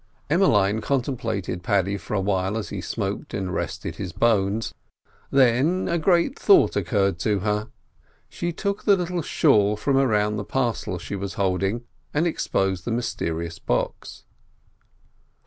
[0.31, 4.73] Emmeline contemplated Paddy for a while as he smoked and rested his bones,
[5.29, 7.67] then a great thought occurred to her.
[8.27, 11.85] She took the little shawl from around the parcel she was holding
[12.15, 14.23] and exposed the mysterious box.